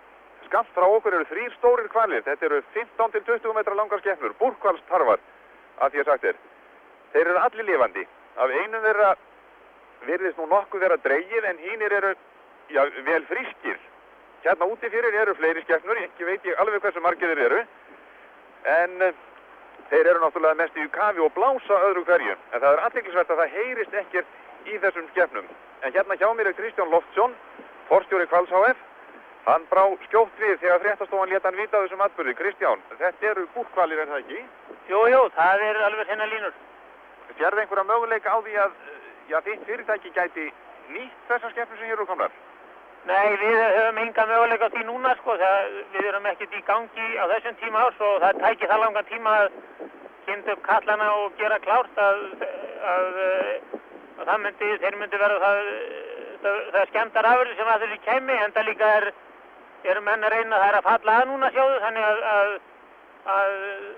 skamt 0.48 0.72
frá 0.76 0.86
okkur 0.88 1.16
eru 1.16 1.28
þrýr 1.30 1.54
stórir 1.56 1.88
kvalir. 1.94 2.24
Þetta 2.26 2.50
eru 2.50 2.62
15-20 2.76 3.56
metra 3.56 3.78
langar 3.78 4.04
skeffnur, 4.04 4.36
búrkvalstarfar, 4.42 5.24
að 5.80 5.94
því 5.94 6.04
að 6.04 6.12
sagt 6.12 6.30
er. 6.32 6.40
Þeir 7.14 7.28
eru 7.32 7.42
allir 7.46 7.70
lifandi. 7.70 8.06
Af 8.36 8.52
einum 8.52 8.84
þeirra 8.84 9.12
verðist 10.06 10.40
nú 10.40 10.48
nokkuð 10.52 10.84
vera 10.84 10.98
dreigið 11.04 11.50
en 11.50 11.62
hínir 11.64 11.94
eru 12.00 12.16
já, 12.70 12.82
vel 13.08 13.24
frískir. 13.30 13.78
Hérna 14.44 14.68
úti 14.70 14.90
fyrir 14.94 15.16
eru 15.22 15.34
fleiri 15.40 15.64
skeffnur, 15.64 16.02
ekki 16.06 16.28
veit 16.28 16.46
ég 16.46 16.60
alveg 16.62 16.84
hversu 16.84 17.02
margir 17.02 17.32
þeir 17.32 17.46
eru. 17.48 17.62
En 18.76 19.08
uh, 19.08 19.14
þeir 19.90 20.12
eru 20.12 20.22
náttúrulega 20.22 20.60
mest 20.60 20.78
í 20.78 20.88
kafi 20.94 21.24
og 21.24 21.34
blása 21.38 21.80
öðru 21.90 22.04
hverju. 22.10 22.36
En 22.52 22.60
það 22.60 22.72
er 22.74 22.84
aðteglisvert 22.90 23.32
að 23.32 23.42
það 23.42 23.56
heyrist 23.60 23.98
ekkert 24.02 24.70
í 24.70 24.78
þessum 24.84 25.08
skeffnum. 25.14 25.48
En 25.86 25.94
hérna 25.94 26.18
hjá 26.20 26.28
mér 26.34 26.52
er 26.52 26.58
Kristján 26.58 26.92
Loftsson, 26.94 27.34
forstjóri 27.90 28.28
Kvals 28.32 28.52
HF. 28.52 28.84
Hann 29.46 29.66
brá 29.70 29.84
skjótt 30.08 30.40
við 30.42 30.56
þegar 30.62 30.82
fréttastofan 30.82 31.30
leta 31.30 31.52
hann 31.52 31.60
vita 31.60 31.82
þessum 31.84 32.02
atbyrði. 32.02 32.34
Kristján, 32.40 32.82
þetta 32.98 33.30
eru 33.32 33.46
búrkvalir 33.54 34.02
er 34.02 34.10
það 34.10 34.24
ekki? 34.24 34.42
Jú, 34.90 35.02
jú, 35.14 35.22
það 35.36 35.66
er 35.68 35.82
alveg 35.86 36.10
hennar 36.14 36.32
línur. 36.32 36.56
Sérðu 37.38 37.62
einhverja 37.62 37.86
möguleika 37.92 38.34
á 38.34 38.38
því 38.42 38.58
að 38.64 38.76
já, 39.30 39.38
þitt 39.46 39.70
fyrirtæki 39.70 40.12
gæti 40.16 40.50
nýtt 40.96 41.30
þessar 41.30 41.54
skemmur 41.54 41.78
sem 41.78 41.90
hér 41.90 41.98
eru 42.00 42.08
komnar? 42.10 42.34
Nei, 43.06 43.36
við 43.38 43.60
höfum 43.62 44.00
enga 44.02 44.26
möguleika 44.32 44.66
á 44.66 44.74
því 44.74 44.84
núna 44.88 45.14
sko, 45.20 45.36
það, 45.38 45.78
við 45.94 46.10
erum 46.10 46.30
ekkert 46.32 46.58
í 46.58 46.64
gangi 46.66 47.10
á 47.22 47.26
þessum 47.36 47.60
tíma 47.62 47.84
árs 47.86 48.02
og 48.02 48.16
það 48.24 48.40
tækir 48.42 48.72
það 48.72 48.84
langan 48.86 49.10
tíma 49.12 49.36
að 49.44 49.48
kynna 50.26 50.56
upp 50.56 50.64
kallana 50.66 51.10
og 51.20 51.36
gera 51.38 51.60
klárt 51.62 52.02
að, 52.02 52.24
að, 52.94 53.20
að 54.18 54.24
það 54.24 54.42
myndi, 54.46 54.72
þeir 54.82 54.98
myndi 55.02 55.22
vera 55.22 55.38
það, 55.44 55.70
það, 56.46 56.62
það 56.76 56.88
skemmtar 56.92 57.30
afurði 57.32 57.58
sem 57.58 57.72
að 57.74 57.84
þessu 57.86 58.00
kemi 58.06 58.38
en 58.44 58.56
það 58.56 58.70
líka 58.70 58.92
er, 59.00 59.10
eru 59.92 60.06
menn 60.06 60.26
að 60.26 60.34
reyna 60.36 60.62
það 60.62 60.70
er 60.70 60.80
að 60.80 60.88
falla 60.90 61.18
að 61.20 61.28
núna 61.32 61.52
sjóðu 61.56 61.82
þannig 61.84 62.08
að, 62.10 62.24
að, 62.36 62.56
að 63.36 63.58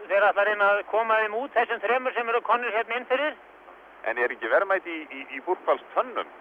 þeir 0.10 0.28
að 0.30 0.42
reyna 0.50 0.72
að 0.72 0.82
koma 0.92 1.22
þeim 1.22 1.38
út 1.44 1.56
þessum 1.60 1.86
þremur 1.86 2.18
sem 2.18 2.34
eru 2.34 2.44
konur 2.50 2.76
hérna 2.78 3.00
inn 3.00 3.08
fyrir. 3.12 3.40
En 4.08 4.20
er 4.24 4.34
ekki 4.36 4.52
verðmætt 4.52 4.88
í, 4.88 4.98
í, 5.12 5.24
í 5.36 5.42
búrkvalstönnum? 5.46 6.36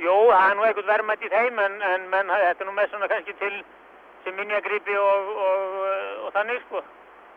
Jú, 0.00 0.14
það 0.28 0.50
er 0.50 0.56
nú 0.56 0.66
eitthvað 0.66 0.92
verðmætt 0.92 1.24
í 1.24 1.32
þeim 1.32 1.58
en, 1.64 1.80
en 1.90 2.06
menn, 2.12 2.32
þetta 2.32 2.64
er 2.64 2.68
nú 2.68 2.76
með 2.76 2.92
svona 2.92 3.10
kannski 3.12 3.36
til 3.40 3.54
sem 4.24 4.36
minnjagripi 4.36 4.96
og, 4.98 5.32
og, 5.46 5.80
og 6.26 6.32
þannig 6.36 6.62
sko. 6.66 6.82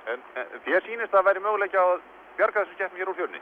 En, 0.09 0.23
en 0.39 0.53
þér 0.65 0.85
sýnist 0.87 1.15
að 1.15 1.27
væri 1.27 1.43
möguleika 1.43 1.81
að 1.83 1.99
bjarga 2.39 2.63
þessum 2.63 2.77
skemmum 2.79 3.01
hér 3.01 3.11
úr 3.11 3.19
fjörni? 3.19 3.41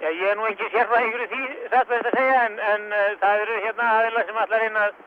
Já, 0.00 0.10
ég 0.12 0.26
er 0.28 0.36
nú 0.36 0.44
ekki 0.50 0.66
sérfræðingur 0.72 1.22
í 1.24 1.28
því, 1.30 1.42
satt 1.72 1.88
með 1.88 2.02
þetta 2.02 2.10
að 2.10 2.18
segja, 2.18 2.40
en, 2.46 2.58
en 2.70 2.82
uh, 2.92 3.04
það 3.22 3.44
eru 3.44 3.60
hérna 3.64 3.86
aðeins 3.92 4.26
sem 4.28 4.40
allar 4.42 4.60
reyna 4.62 4.82
að, 4.86 4.98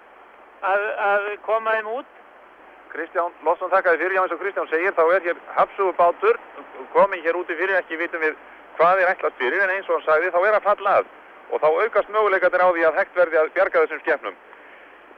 að, 0.72 0.86
að 1.10 1.28
koma 1.46 1.76
þeim 1.76 1.92
út. 1.94 2.16
Kristján 2.90 3.36
Lótsson 3.46 3.70
þakkaði 3.70 4.02
fyrir, 4.02 4.16
já 4.18 4.22
eins 4.24 4.34
og 4.34 4.42
Kristján 4.42 4.72
segir, 4.72 4.96
þá 4.98 5.04
er 5.14 5.28
hér 5.28 5.44
hafsugubátur, 5.60 6.40
komin 6.96 7.22
hér 7.22 7.38
úti 7.38 7.58
fyrir, 7.60 7.78
ekki 7.78 8.00
vitum 8.02 8.24
við 8.26 8.40
hvað 8.80 9.04
er 9.04 9.12
ætlast 9.14 9.38
fyrir, 9.38 9.62
en 9.62 9.76
eins 9.76 9.90
og 9.92 10.00
hann 10.00 10.08
sagði, 10.08 10.34
þá 10.34 10.42
er 10.42 10.58
að 10.58 10.68
falla 10.72 10.96
að 11.02 11.14
og 11.50 11.62
þá 11.62 11.68
aukast 11.70 12.10
möguleikatir 12.14 12.62
á 12.62 12.70
því 12.70 12.84
að 12.86 12.98
hægt 13.00 13.16
verði 13.18 13.40
að 13.42 13.54
bjarga 13.56 13.84
þessum 13.84 14.02
skefnum. 14.04 14.36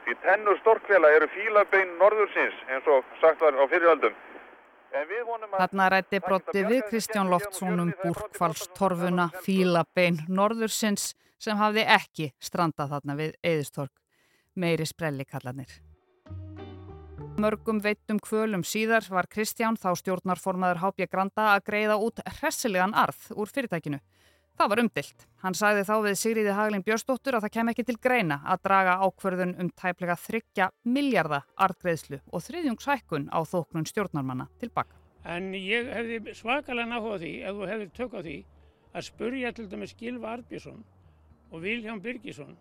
Því 0.06 0.16
tennur 0.26 0.60
storkvela 0.62 1.12
eru 1.16 1.28
fílabein 1.32 1.92
norðursins 2.00 2.60
eins 2.72 2.88
og 2.88 3.08
sagt 3.22 3.44
var 3.44 3.56
á 3.56 3.66
fyriröldum. 3.72 4.16
Þarna 4.92 5.86
rætti 5.94 6.20
brotti 6.20 6.64
við 6.68 6.82
Kristján 6.90 7.30
Loftsson 7.32 7.80
um 7.80 7.92
búrkvalstorfuna 8.02 9.30
fílabein 9.46 10.20
norðursins 10.28 11.14
sem 11.40 11.56
hafði 11.58 11.86
ekki 11.96 12.28
strandað 12.44 12.98
þarna 12.98 13.16
við 13.22 13.38
Eðistorg. 13.54 13.94
Meiri 14.60 14.86
sprelli 14.86 15.24
kallanir. 15.24 15.72
Mörgum 17.40 17.80
veitum 17.80 18.20
kvölum 18.20 18.66
síðar 18.68 19.08
var 19.10 19.30
Kristján 19.32 19.80
þá 19.80 19.94
stjórnarformaður 20.02 20.82
Hápja 20.84 21.08
Granda 21.08 21.54
að 21.54 21.64
greiða 21.72 21.96
út 22.04 22.20
hressilegan 22.42 22.94
arð 22.94 23.32
úr 23.32 23.48
fyrirtækinu. 23.48 24.02
Það 24.60 24.70
var 24.72 24.82
umdilt. 24.84 25.28
Hann 25.42 25.56
sagði 25.58 25.84
þá 25.88 25.94
við 26.06 26.18
Sigriði 26.22 26.56
Haglin 26.56 26.84
Björnsdóttur 26.86 27.38
að 27.38 27.46
það 27.46 27.54
kem 27.56 27.70
ekki 27.72 27.86
til 27.88 27.98
greina 28.02 28.38
að 28.46 28.64
draga 28.68 28.98
ákverðun 29.02 29.54
um 29.64 29.70
tæplega 29.82 30.18
þryggja 30.22 30.68
miljarda 30.86 31.42
artgreðslu 31.66 32.20
og 32.30 32.44
þriðjungshækkun 32.46 33.30
á 33.34 33.40
þóknun 33.42 33.88
stjórnarmanna 33.90 34.50
tilbaka. 34.62 34.98
En 35.26 35.54
ég 35.58 35.90
hefði 35.90 36.36
svakalega 36.38 36.90
náhuga 36.90 37.22
því, 37.22 37.32
ef 37.46 37.58
þú 37.58 37.70
hefði 37.72 37.88
tök 37.98 38.18
á 38.18 38.20
því, 38.22 38.38
að 38.92 39.08
spurja 39.08 39.52
til 39.56 39.68
dæmis 39.72 39.96
Gilva 39.98 40.36
Arbjörnsson 40.36 40.84
og 41.52 41.64
Vilján 41.64 42.02
Byrkisson 42.04 42.56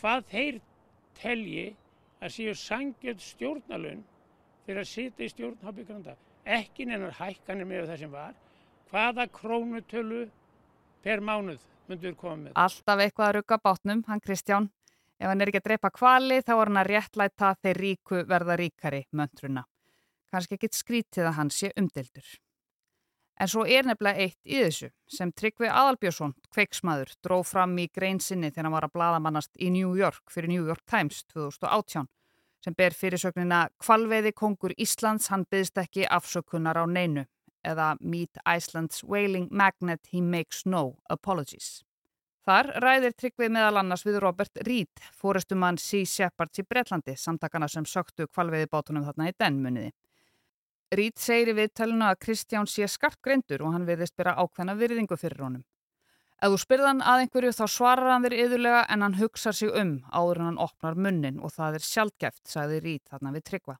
hvað 0.00 0.26
þeir 0.32 0.60
telji 1.20 1.66
að 2.20 2.34
séu 2.34 2.56
sangjöld 2.56 3.22
stjórnalun 3.24 4.02
fyrir 4.66 4.82
að 4.82 4.90
sitja 4.90 5.26
í 5.26 5.32
stjórn 5.32 5.62
Hábyggranda. 5.64 6.16
Ekki 6.46 6.86
neinar 6.88 7.16
hækkanir 7.18 7.68
með 7.68 7.90
það 7.90 8.02
sem 8.02 8.12
var. 8.12 8.36
Hvaða 8.90 9.26
krónutölu 9.34 10.26
per 11.04 11.22
mánuð 11.24 11.62
myndur 11.90 12.14
koma 12.18 12.36
með. 12.44 12.52
Alltaf 12.58 13.02
eitthvað 13.04 13.28
að 13.28 13.34
rugga 13.38 13.58
bátnum, 13.64 14.04
hann 14.08 14.22
Kristján. 14.24 14.68
Ef 15.20 15.28
hann 15.28 15.42
er 15.42 15.50
ekki 15.50 15.60
að 15.60 15.66
dreipa 15.68 15.90
kvali 15.92 16.40
þá 16.40 16.52
er 16.54 16.70
hann 16.70 16.80
að 16.80 16.92
réttlæta 16.94 17.54
þeir 17.60 17.80
ríku 17.84 18.22
verða 18.28 18.56
ríkari 18.60 19.02
möntruna. 19.12 19.66
Kanski 20.30 20.56
ekkit 20.56 20.78
skrítið 20.78 21.28
að 21.28 21.36
hann 21.40 21.50
sé 21.52 21.72
umdeldur. 21.76 22.28
En 23.40 23.48
svo 23.48 23.64
er 23.64 23.86
nefnilega 23.88 24.20
eitt 24.20 24.38
í 24.44 24.58
þessu 24.60 24.90
sem 25.08 25.32
Tryggvi 25.32 25.68
Adalbjörnsson, 25.72 26.34
kveiksmaður, 26.52 27.14
dró 27.24 27.38
fram 27.42 27.72
í 27.80 27.86
greinsinni 27.88 28.50
þegar 28.50 28.68
hann 28.68 28.76
var 28.76 28.86
að 28.86 28.96
bladamannast 28.98 29.54
í 29.56 29.70
New 29.72 29.94
York 29.96 30.32
fyrir 30.32 30.52
New 30.52 30.66
York 30.68 30.84
Times 30.84 31.22
2018 31.32 32.08
sem 32.60 32.76
ber 32.76 32.92
fyrirsögnina 32.92 33.62
Kvalveiði 33.80 34.34
kongur 34.36 34.74
Íslands, 34.76 35.30
hann 35.32 35.46
byggst 35.48 35.80
ekki 35.80 36.04
afsökunar 36.04 36.76
á 36.76 36.84
neinu 36.84 37.24
eða 37.66 37.94
Meet 38.00 38.40
Iceland's 38.44 39.04
Whaling 39.04 39.48
Magnet 39.50 40.08
He 40.12 40.20
Makes 40.20 40.64
No 40.66 40.98
Apologies. 41.10 41.82
Þar 42.48 42.70
ræðir 42.82 43.12
tryggvið 43.20 43.50
meðal 43.52 43.82
annars 43.82 44.02
við 44.06 44.16
Robert 44.24 44.62
Reed, 44.66 45.02
fórestumann 45.12 45.78
Sea 45.78 46.06
Shepherds 46.08 46.62
í 46.62 46.64
Breitlandi, 46.64 47.12
samtakana 47.16 47.68
sem 47.68 47.84
söktu 47.84 48.26
kvalveiði 48.26 48.70
bátunum 48.72 49.04
þarna 49.04 49.28
í 49.28 49.34
dennmuniði. 49.38 49.90
Reed 50.96 51.20
segir 51.22 51.52
í 51.52 51.58
viðtælunu 51.60 52.08
að 52.08 52.16
Kristján 52.24 52.66
sé 52.66 52.88
skarp 52.90 53.20
greindur 53.22 53.62
og 53.62 53.76
hann 53.76 53.84
virðist 53.86 54.16
byrja 54.18 54.40
ákveðna 54.40 54.74
virðingu 54.80 55.20
fyrir 55.20 55.44
honum. 55.44 55.66
Ef 56.40 56.50
þú 56.54 56.58
spyrðan 56.62 57.04
að 57.04 57.26
einhverju 57.26 57.52
þá 57.52 57.64
svarar 57.68 58.10
hann 58.14 58.24
þér 58.24 58.38
yðurlega 58.38 58.80
en 58.88 59.04
hann 59.04 59.18
hugsa 59.20 59.52
sig 59.52 59.70
um 59.76 59.98
áður 60.08 60.40
en 60.40 60.48
hann 60.48 60.62
opnar 60.64 60.96
munnin 60.96 61.38
og 61.44 61.52
það 61.52 61.76
er 61.76 61.86
sjálfgeft, 61.86 62.42
sagði 62.48 62.80
Reed 62.86 63.04
þarna 63.12 63.34
við 63.36 63.46
tryggva. 63.50 63.76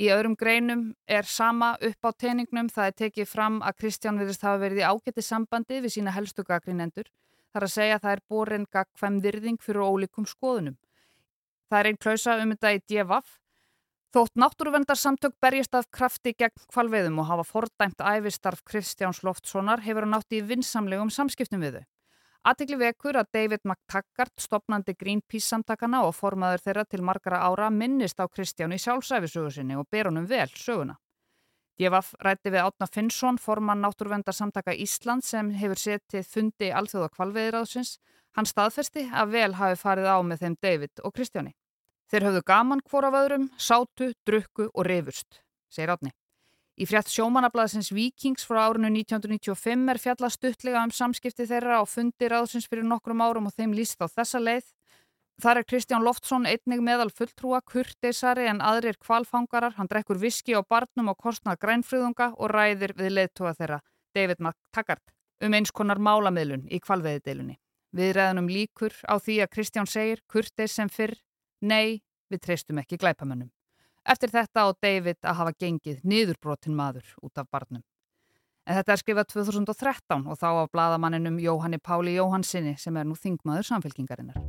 Í 0.00 0.08
öðrum 0.08 0.34
greinum 0.40 0.86
er 1.04 1.26
sama 1.28 1.74
upp 1.84 2.08
á 2.08 2.10
teiningnum 2.16 2.70
það 2.72 2.86
er 2.88 2.94
tekið 3.02 3.28
fram 3.28 3.58
að 3.60 3.76
Kristján 3.82 4.20
virðist 4.20 4.46
hafa 4.46 4.62
verið 4.62 4.80
í 4.80 4.88
ágætti 4.88 5.24
sambandi 5.24 5.82
við 5.84 5.96
sína 5.98 6.14
helstu 6.16 6.44
gaggrinendur 6.48 7.10
þar 7.52 7.66
að 7.66 7.74
segja 7.74 7.98
að 7.98 8.06
það 8.06 8.16
er 8.16 8.24
borin 8.32 8.66
gagkvæm 8.72 9.20
virðing 9.20 9.60
fyrir 9.60 9.84
ólíkum 9.84 10.26
skoðunum. 10.28 10.78
Það 11.68 11.78
er 11.78 11.88
einn 11.90 12.00
klausa 12.00 12.36
um 12.40 12.54
þetta 12.54 12.72
í 12.72 12.82
DFF. 12.88 13.38
Þótt 14.12 14.34
náttúruvendarsamtök 14.36 15.36
berjast 15.40 15.76
af 15.76 15.88
krafti 15.88 16.34
gegn 16.36 16.66
kvalveðum 16.72 17.20
og 17.22 17.28
hafa 17.30 17.46
fordæmt 17.48 18.00
æfistarf 18.04 18.60
Kristjáns 18.68 19.22
Loftssonar 19.24 19.80
hefur 19.84 20.04
hann 20.04 20.18
átt 20.18 20.36
í 20.36 20.42
vinsamlegum 20.44 21.12
samskiptum 21.12 21.64
við 21.64 21.78
þau. 21.78 21.84
Aðtikli 22.42 22.74
vekur 22.74 23.14
að 23.20 23.28
David 23.36 23.60
McTaggart, 23.62 24.32
stopnandi 24.42 24.96
Greenpeace 24.98 25.46
samtakana 25.46 26.00
og 26.02 26.16
formaður 26.18 26.64
þeirra 26.64 26.82
til 26.90 27.02
margara 27.06 27.38
ára 27.46 27.68
minnist 27.70 28.18
á 28.18 28.26
Kristján 28.26 28.74
í 28.74 28.80
sjálfsæfisögu 28.82 29.52
sinni 29.54 29.76
og 29.78 29.86
ber 29.86 30.10
honum 30.10 30.26
vel 30.26 30.48
söguna. 30.50 30.96
Djefaf 31.78 32.10
rætti 32.18 32.50
við 32.50 32.64
Átna 32.64 32.88
Finnsson, 32.90 33.38
forman 33.38 33.80
náttúruvendarsamtaka 33.84 34.74
Ísland 34.74 35.22
sem 35.22 35.52
hefur 35.54 35.78
setið 35.78 36.26
fundi 36.28 36.72
alþjóða 36.74 37.12
kvalveðiráðsins. 37.14 37.94
Hann 38.34 38.50
staðfesti 38.50 39.06
að 39.06 39.36
vel 39.36 39.52
hafi 39.60 39.78
farið 39.78 40.10
á 40.10 40.18
með 40.26 40.42
þeim 40.42 40.56
David 40.66 41.04
og 41.06 41.14
Kristjáni. 41.14 41.54
Þeir 42.10 42.26
höfðu 42.26 42.42
gaman 42.50 42.82
hvora 42.90 43.12
vöðrum, 43.14 43.46
sátu, 43.54 44.10
drukku 44.26 44.66
og 44.74 44.90
reyfust, 44.90 45.44
segir 45.70 45.94
Átni. 45.94 46.10
Í 46.80 46.86
frétt 46.88 47.10
sjómanablaðsins 47.12 47.90
Vikings 47.92 48.46
frá 48.48 48.62
árinu 48.64 48.88
1995 48.88 49.90
er 49.92 49.98
fjalla 50.00 50.30
stuttlega 50.32 50.84
um 50.86 50.92
samskipti 50.94 51.44
þeirra 51.48 51.82
á 51.82 51.84
fundi 51.84 52.30
ráðsins 52.32 52.68
fyrir 52.70 52.86
nokkrum 52.88 53.20
árum 53.20 53.50
og 53.50 53.52
þeim 53.52 53.74
líst 53.76 54.00
á 54.00 54.08
þessa 54.08 54.40
leið. 54.40 54.70
Þar 55.42 55.60
er 55.60 55.66
Kristján 55.68 56.04
Loftsson 56.06 56.48
einnig 56.48 56.80
meðal 56.84 57.10
fulltrúa, 57.12 57.60
kurteisari 57.60 58.48
en 58.48 58.60
aðrir 58.64 58.96
kvalfangarar. 59.00 59.76
Hann 59.76 59.90
drekkur 59.90 60.20
viski 60.20 60.56
á 60.56 60.64
barnum 60.64 61.12
og 61.12 61.18
kostnað 61.20 61.60
grænfröðunga 61.64 62.32
og 62.38 62.52
ræðir 62.52 62.96
við 62.96 63.16
leðtóa 63.18 63.54
þeirra, 63.58 63.80
David 64.14 64.40
McTaggart, 64.40 65.04
um 65.44 65.56
eins 65.56 65.72
konar 65.72 66.00
málamiðlun 66.00 66.68
í 66.72 66.80
kvalveðideilunni. 66.80 67.58
Við 67.92 68.14
ræðunum 68.16 68.48
líkur 68.48 68.96
á 69.04 69.20
því 69.20 69.42
að 69.44 69.52
Kristján 69.56 69.90
segir, 69.90 70.22
kurteis 70.24 70.78
sem 70.78 70.88
fyrr, 70.88 71.18
nei, 71.60 72.00
við 72.32 72.46
treystum 72.46 72.80
ekki 72.80 73.00
glæpamönnum. 73.02 73.50
Eftir 74.02 74.32
þetta 74.34 74.64
á 74.66 74.68
David 74.82 75.20
að 75.22 75.36
hafa 75.38 75.52
gengið 75.62 76.00
niðurbrotin 76.02 76.74
maður 76.74 77.06
út 77.22 77.38
af 77.38 77.46
barnum. 77.54 77.84
En 78.66 78.74
þetta 78.74 78.94
er 78.94 78.98
skrifað 78.98 79.28
2013 79.30 80.26
og 80.26 80.38
þá 80.38 80.48
á 80.58 80.64
bladamanninum 80.70 81.38
Jóhanni 81.42 81.78
Páli 81.78 82.16
Jóhansinni 82.16 82.74
sem 82.78 82.96
er 82.98 83.06
nú 83.06 83.14
þingmaður 83.14 83.68
samfélkingarinnar. 83.70 84.42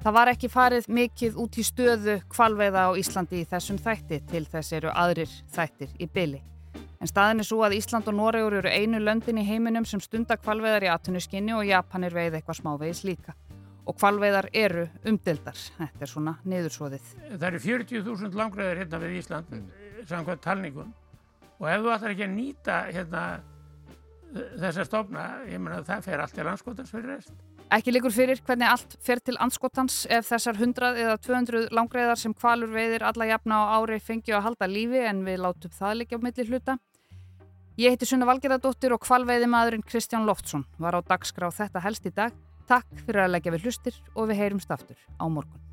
Það 0.00 0.16
var 0.16 0.32
ekki 0.32 0.48
farið 0.48 0.86
mikið 0.88 1.40
út 1.40 1.56
í 1.60 1.64
stöðu 1.64 2.20
kvalveiða 2.32 2.86
á 2.88 2.90
Íslandi 2.96 3.40
í 3.40 3.48
þessum 3.48 3.80
þætti 3.80 4.20
til 4.28 4.46
þess 4.48 4.76
eru 4.76 4.92
aðrir 4.92 5.32
þættir 5.52 5.96
í 6.00 6.08
byli. 6.08 6.44
En 7.00 7.08
staðin 7.08 7.40
er 7.40 7.46
svo 7.48 7.62
að 7.64 7.78
Ísland 7.78 8.08
og 8.10 8.16
Noregur 8.18 8.58
eru 8.58 8.68
einu 8.68 8.98
löndin 9.00 9.38
í 9.40 9.44
heiminum 9.48 9.86
sem 9.88 10.02
stunda 10.04 10.36
kvalveðar 10.36 10.84
í 10.84 10.90
atvinnuskinni 10.92 11.54
og 11.56 11.64
Japanir 11.64 12.12
veið 12.12 12.36
eitthvað 12.36 12.58
smávegis 12.58 13.06
líka. 13.08 13.32
Og 13.88 13.96
kvalveðar 13.96 14.50
eru 14.52 14.84
umdildar. 15.08 15.56
Þetta 15.78 16.04
er 16.04 16.10
svona 16.10 16.34
niðursóðið. 16.44 17.06
Það 17.30 17.46
eru 17.48 17.60
40.000 17.64 18.36
langræðir 18.36 18.82
hérna 18.82 19.00
við 19.00 19.14
Ísland, 19.22 19.48
mm. 19.48 19.86
samkvæmt 20.10 20.44
talningum. 20.44 20.90
Og 21.56 21.70
ef 21.72 21.80
þú 21.80 21.94
ætlar 21.94 22.14
ekki 22.14 22.26
að 22.26 22.34
nýta 22.34 22.76
hérna, 22.90 23.24
þessa 24.60 24.84
stofna, 24.90 25.24
ég 25.48 25.56
menna 25.56 25.80
það 25.88 26.04
fer 26.10 26.24
allt 26.26 26.36
til 26.36 26.46
anskotans 26.52 26.92
fyrir 26.92 27.14
rest. 27.14 27.32
Ekki 27.70 27.92
líkur 27.94 28.12
fyrir 28.12 28.40
hvernig 28.44 28.66
allt 28.66 28.98
fer 29.00 29.20
til 29.24 29.38
anskotans 29.40 30.02
ef 30.10 30.28
þessar 30.28 30.56
100 30.58 31.00
eða 31.00 31.16
200 31.22 31.68
langreiðar 31.72 32.18
sem 32.20 32.36
kvalur 32.36 32.72
veiðir 32.74 33.06
alla 33.06 33.28
jafna 33.30 33.60
á 33.62 33.78
ári 33.78 34.00
fengju 34.02 34.36
að 34.36 34.46
halda 34.48 34.68
lífi 34.68 35.04
en 35.06 35.24
við 35.24 35.38
látum 35.46 35.72
það 35.76 36.00
líka 36.02 36.18
á 36.18 36.24
milli 36.24 36.48
hluta. 36.50 36.78
Ég 37.78 37.94
heiti 37.94 38.06
Sunna 38.08 38.26
Valgerðardóttir 38.26 38.90
og 38.96 39.04
kvalveiði 39.04 39.46
maðurinn 39.46 39.84
Kristján 39.86 40.26
Loftsson 40.26 40.66
var 40.82 40.98
á 40.98 41.00
dagskrá 41.06 41.52
þetta 41.54 41.82
helst 41.84 42.08
í 42.10 42.14
dag. 42.16 42.34
Takk 42.66 42.90
fyrir 43.06 43.24
að 43.24 43.34
leggja 43.36 43.54
við 43.54 43.66
hlustir 43.68 44.00
og 44.14 44.30
við 44.30 44.42
heyrumst 44.42 44.74
aftur 44.74 44.98
á 44.98 45.24
morgun. 45.30 45.69